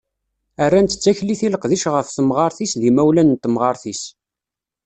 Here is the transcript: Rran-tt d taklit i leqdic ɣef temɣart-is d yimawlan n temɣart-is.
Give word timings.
Rran-tt 0.65 0.97
d 0.97 1.01
taklit 1.03 1.41
i 1.45 1.49
leqdic 1.53 1.83
ɣef 1.93 2.07
temɣart-is 2.09 2.73
d 2.79 2.81
yimawlan 2.85 3.33
n 3.37 3.41
temɣart-is. 3.43 4.03